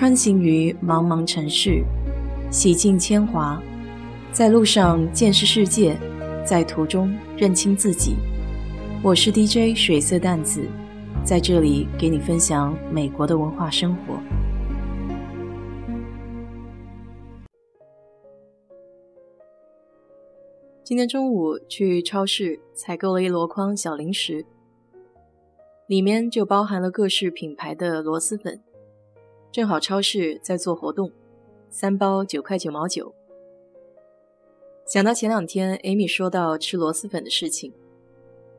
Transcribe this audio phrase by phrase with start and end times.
[0.00, 1.84] 穿行于茫茫城市，
[2.50, 3.62] 洗尽铅华，
[4.32, 5.94] 在路上见识世界，
[6.42, 8.16] 在途中认清自己。
[9.04, 10.66] 我是 DJ 水色淡子，
[11.22, 14.18] 在这里给你分享美国的文化生活。
[20.82, 24.46] 今天中午去超市采购了一箩筐小零食，
[25.86, 28.62] 里面就包含了各式品牌的螺蛳粉。
[29.52, 31.10] 正好超市在做活动，
[31.68, 33.12] 三包九块九毛九。
[34.86, 37.72] 想到前两天 Amy 说到吃螺蛳粉的事情，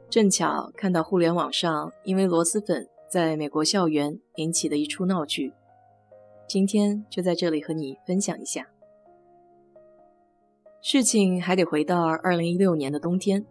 [0.10, 5.54] 正巧看到互联网上因为螺蛳粉在美国校园引起的一出闹剧，
[6.46, 8.68] 今天就在这里和你分享一下。
[10.82, 13.46] 事情还得回到二零一六年的冬天，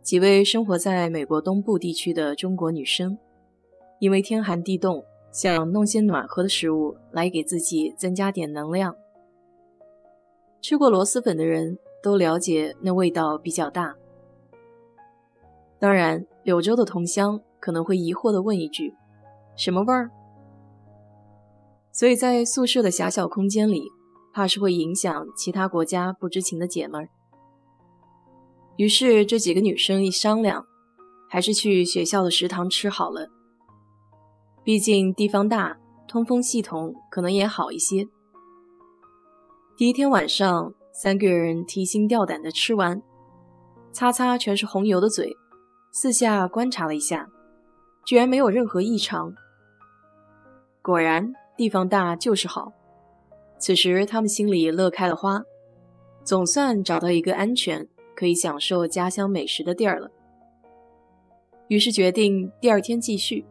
[0.00, 3.18] 几位生活在美国东部地区的中国女生，
[3.98, 5.04] 因为天寒地冻。
[5.34, 8.94] 想弄些暖和的食物来给自己增加点能量。
[10.62, 13.96] 吃过螺蛳粉的人都了解，那味道比较大。
[15.80, 18.94] 当然，柳州的同乡可能会疑惑地问一句
[19.58, 20.08] ：“什么味儿？”
[21.90, 23.90] 所以在宿舍的狭小空间里，
[24.32, 27.08] 怕是会影响其他国家不知情的姐妹儿。
[28.76, 30.64] 于是这几个女生一商量，
[31.28, 33.28] 还是去学校的食堂吃好了。
[34.64, 35.76] 毕竟地方大，
[36.08, 38.08] 通风系统可能也好一些。
[39.76, 43.02] 第一天晚上，三个人提心吊胆的吃完，
[43.92, 45.36] 擦擦全是红油的嘴，
[45.92, 47.28] 四下观察了一下，
[48.06, 49.34] 居然没有任何异常。
[50.80, 52.72] 果然，地方大就是好。
[53.58, 55.42] 此时他们心里乐开了花，
[56.24, 60.10] 总算找到一个安全可以享受家乡美食的地儿了。
[61.68, 63.44] 于是决定第二天继续。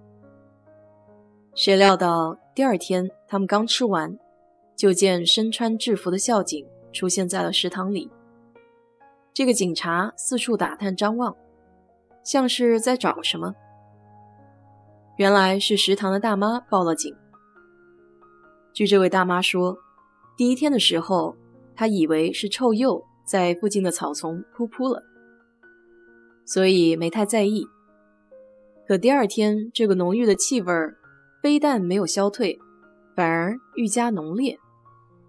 [1.55, 4.17] 谁料到第二天，他们刚吃完，
[4.75, 8.09] 就见身穿制服的校警出现在了食堂里。
[9.35, 11.35] 这个警察四处打探张望，
[12.23, 13.53] 像是在找什么。
[15.17, 17.15] 原来是食堂的大妈报了警。
[18.73, 19.77] 据这位大妈说，
[20.35, 21.35] 第一天的时候，
[21.75, 25.03] 她以为是臭鼬在附近的草丛扑扑了，
[26.47, 27.67] 所以没太在意。
[28.87, 30.97] 可第二天，这个浓郁的气味儿。
[31.43, 32.57] 非但没有消退，
[33.17, 34.57] 反而愈加浓烈，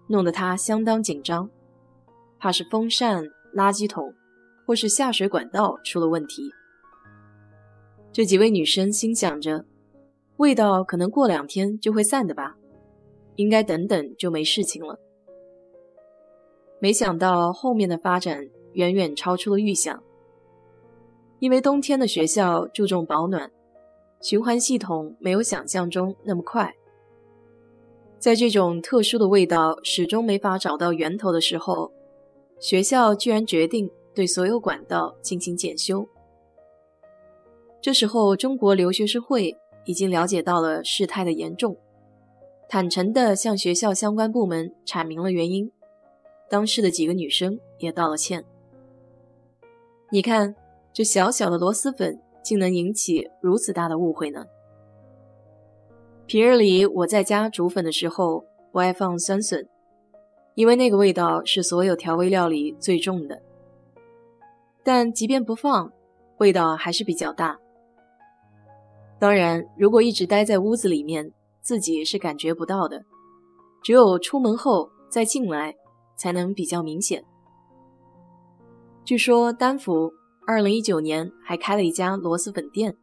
[0.07, 1.49] 弄得他相当紧张，
[2.39, 4.13] 怕是风扇、垃圾桶
[4.65, 6.49] 或是下水管道出了问题。
[8.13, 9.65] 这几位女生心想着，
[10.37, 12.55] 味道可能过两天就会散的吧，
[13.35, 14.97] 应该等等就没事情了。
[16.79, 20.01] 没想到后面的发展远远超出了预想，
[21.39, 23.51] 因为冬天的学校注重保暖。
[24.21, 26.73] 循环系统没有想象中那么快，
[28.17, 31.91] 在这种特殊的味道始终没法找到源头的时候，
[32.59, 36.07] 学校居然决定对所有管道进行检修。
[37.81, 39.55] 这时候，中国留学生会
[39.85, 41.77] 已经了解到了事态的严重，
[42.67, 45.71] 坦诚地向学校相关部门阐明了原因。
[46.49, 48.43] 当事的几个女生也道了歉。
[50.09, 50.55] 你看，
[50.91, 52.19] 这小小的螺蛳粉。
[52.45, 54.45] 竟能引起如此大的误会呢？
[56.27, 59.67] 平日里我在家煮粉的时候不爱放酸笋，
[60.53, 63.41] 因为那个味道是所有调味料里最重的。
[64.83, 65.91] 但即便不放，
[66.37, 67.57] 味道还是比较大。
[69.17, 71.31] 当然，如果一直待在屋子里面，
[71.61, 73.03] 自己是感觉不到的，
[73.81, 75.73] 只有出门后再进来，
[76.15, 77.23] 才能比较明显。
[79.03, 80.13] 据说丹佛。
[80.47, 82.95] 二零一九年还开了一家螺蛳粉店，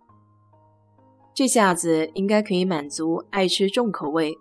[1.34, 4.38] 这下子应该可以满足爱吃重口味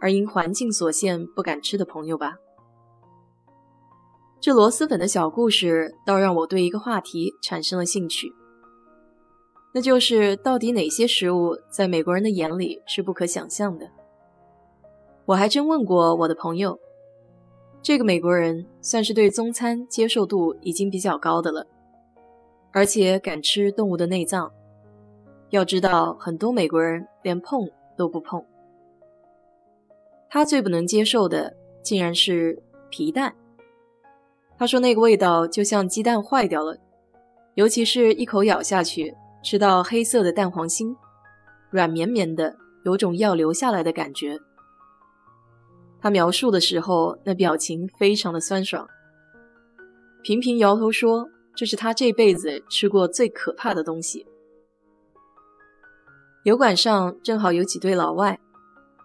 [0.00, 2.36] 而因环境所限不敢吃的朋友吧。
[4.40, 8.32] 这螺蛳粉的小故事倒让我对一个话题产生了兴趣，
[9.72, 13.90] 那就是到底哪些食物在美国人的眼里是不可想象的？
[15.26, 16.78] 我还真问过我的朋友，
[17.82, 21.66] 这个美国人算是对中餐接受度已经比较高的了。
[22.74, 24.52] 而且敢吃动物的内脏，
[25.50, 28.44] 要知道很多美国人连碰都不碰。
[30.28, 31.54] 他最不能接受的
[31.84, 32.60] 竟然是
[32.90, 33.32] 皮蛋。
[34.58, 36.76] 他说那个味道就像鸡蛋坏掉了，
[37.54, 40.96] 尤其是一口咬下去，吃到黑色的蛋黄心，
[41.70, 44.36] 软绵绵的，有种要流下来的感觉。
[46.00, 48.88] 他描述的时候，那表情非常的酸爽，
[50.24, 51.28] 频频摇头说。
[51.54, 54.26] 这是他这辈子吃过最可怕的东西。
[56.44, 58.38] 油管上正好有几对老外，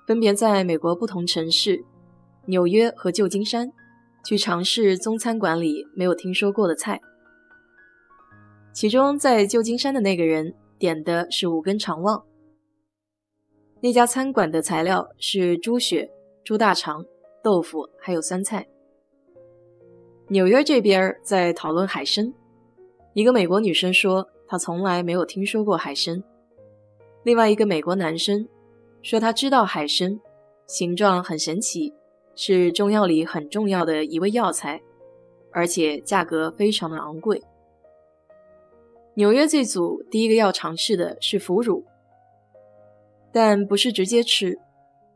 [0.06, 1.84] 分别在美国不同城市，
[2.46, 3.72] 纽约和旧金山，
[4.26, 7.00] 去尝试中餐馆里没有听说过的菜。
[8.74, 12.24] 其中在旧金山的那个人点的是五根肠旺。
[13.82, 16.12] 那家餐馆的材料是猪血、
[16.44, 17.06] 猪大肠、
[17.42, 18.68] 豆腐，还有酸菜。
[20.32, 22.32] 纽约这边在讨论海参，
[23.14, 26.24] 一个美国女生说她从来没有听说过海参，
[27.24, 28.48] 另外一个美国男生
[29.02, 30.20] 说他知道海参，
[30.68, 31.96] 形状很神奇，
[32.36, 34.80] 是中药里很重要的一味药材，
[35.52, 37.42] 而且价格非常的昂贵。
[39.16, 41.84] 纽约这组第一个要尝试的是腐乳。
[43.32, 44.58] 但不是直接吃，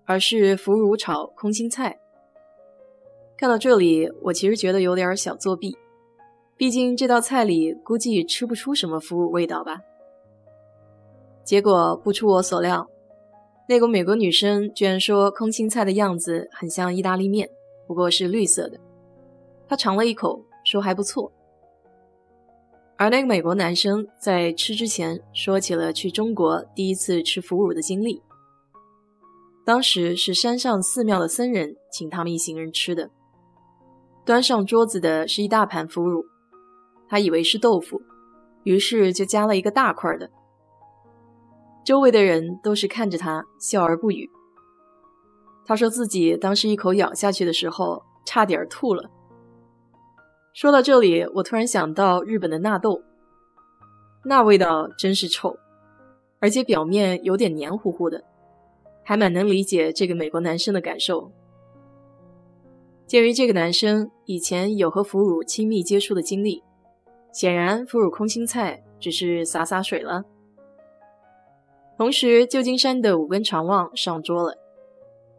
[0.06, 2.00] 而是腐乳炒空心菜。
[3.44, 5.78] 看到这里，我其实觉得有点小作弊，
[6.56, 9.82] 毕竟这道菜里估计吃不出什么腐乳味道吧。
[11.44, 12.90] 结果不出我所料，
[13.68, 17.50] 那个美国女生居然说空心菜的样子很像意大利面，
[17.86, 18.80] 不过是绿色的。
[19.68, 21.30] 她尝了一口，说还不错。
[22.96, 28.22] 而那个美国男生在吃之前说起了去中国第一次吃腐乳的经历。
[29.66, 33.10] 当时是山上寺庙的僧人请他们一行人吃的，
[34.26, 36.26] 端上桌子的是一大盘腐乳，
[37.10, 38.02] 他以为是豆腐，
[38.64, 40.30] 于是就夹了一个大块的。
[41.84, 44.30] 周围的人都是看着他笑而不语。
[45.66, 49.10] 他说自己当时一口咬下去的时候，差点吐了。
[50.54, 53.02] 说到这里，我突然想到日本的纳豆，
[54.24, 55.58] 那味道真是臭，
[56.40, 58.24] 而且表面有点黏糊糊的，
[59.04, 61.32] 还蛮能理解这个美国男生的感受。
[63.06, 66.64] 鉴于这个男生以前有和腐乳亲密接触的经历，
[67.32, 70.24] 显然腐乳空心菜只是洒洒水了。
[71.98, 74.58] 同时，旧金山的五根肠旺上桌了。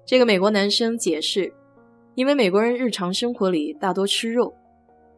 [0.07, 1.53] 这个美国男生解释，
[2.15, 4.55] 因为美国人日常生活里大多吃肉。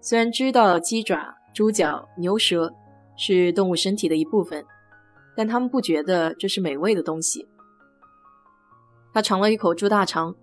[0.01, 2.73] 虽然知道鸡爪、猪脚、牛舌
[3.17, 4.65] 是动物身体的一部分，
[5.37, 7.47] 但他们不觉得这是美味的东西。
[9.13, 10.35] 他尝了一口猪大肠，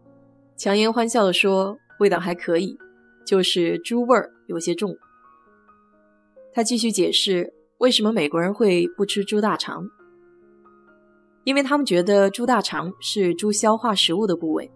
[0.58, 2.78] 强颜欢笑地说：“味道还可以，
[3.26, 4.96] 就是猪味儿有些重。”
[6.54, 9.90] 他继续解释为什么美国人会不吃猪大肠，
[11.44, 14.72] 因为他们觉得猪大肠是猪消化食物的部位。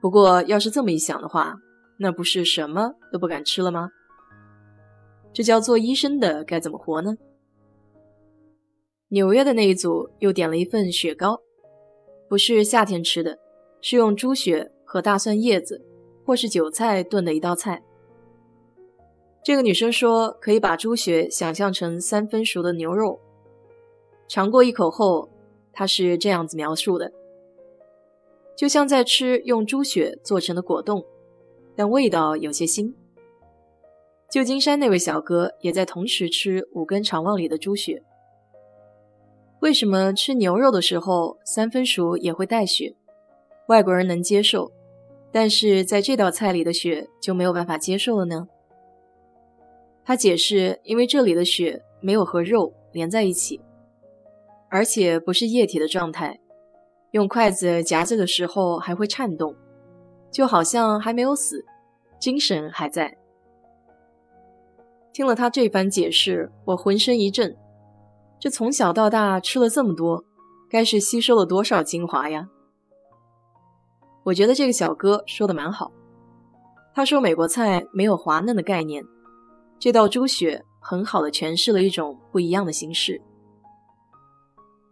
[0.00, 1.56] 不过，要是这么一想的话，
[1.98, 3.90] 那不是什么都不敢吃了吗？
[5.32, 7.16] 这叫做医生的该怎么活呢？
[9.08, 11.40] 纽约的那一组又点了一份雪糕，
[12.28, 13.38] 不是夏天吃的，
[13.80, 15.84] 是用猪血和大蒜叶子
[16.24, 17.82] 或是韭菜炖的一道菜。
[19.44, 23.20] 这个女生说，可以把猪血想象成三分熟的牛肉。
[24.26, 25.28] 尝过一口后，
[25.70, 27.12] 她是这样子描述的：
[28.56, 31.04] 就像在吃用猪血做成的果冻。
[31.76, 32.94] 但味道有些腥。
[34.30, 38.02] 旧金山那位小哥也在同时吃五根肠旺里的猪血。
[39.60, 42.96] 为什么吃牛肉的时候三分熟也会带血？
[43.68, 44.72] 外国人能接受，
[45.36, 48.48] 但是在这道菜里的血就没有办法接受了呢？
[50.02, 53.60] 他解释，因为这里的血没有和肉连在一起，
[54.70, 56.40] 而且不是液体的状态，
[57.10, 59.54] 用筷子夹着的时候还会颤动。
[60.30, 61.62] 就好像还没有死，
[62.18, 63.14] 精神还在。
[65.12, 67.54] 听了他这番解释，我浑身一震。
[68.40, 70.24] 这从小到大吃了这么多，
[70.70, 72.48] 该是吸收了多少精华呀？
[74.26, 75.92] 我觉得这个小哥说的蛮好。
[76.92, 79.04] 他说美国菜没有滑嫩的概念，
[79.78, 83.22] 这道猪血很好的诠释了一种不一样的形式。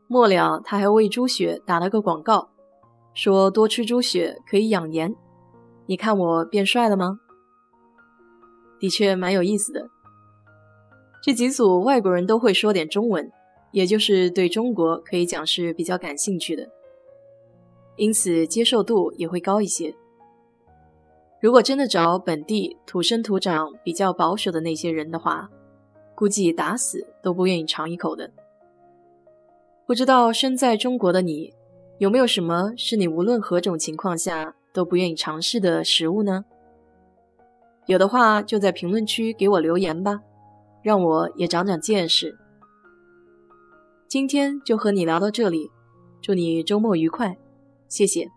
[0.07, 2.49] 末了，他还为猪血打了个广告，
[3.13, 5.13] 说多吃猪血可以养颜。
[5.87, 7.19] 你看我变帅了吗？
[8.79, 9.91] 的确蛮有意思的。
[11.25, 13.29] 这几组外国人都会说点中文，
[13.73, 16.69] 也就是对中国可以讲是比较感兴趣的，
[17.97, 19.95] 因此接受度也会高一些。
[21.41, 25.51] 如果真的找本地土生土长比较保守的那些人的话，
[26.15, 28.31] 估计打死都不愿意尝一口的。
[29.87, 31.53] 不知道身在中国的你，
[31.99, 34.55] 有没有什么是你无论何种情况下？
[34.73, 36.45] 都不愿意尝试的食物呢？
[37.87, 40.21] 有的话就在评论区给我留言吧，
[40.83, 42.37] 让我也长长见识。
[44.09, 45.71] 今天就和你聊到这里，
[46.21, 47.39] 祝你周末愉快，
[47.89, 48.29] 谢谢。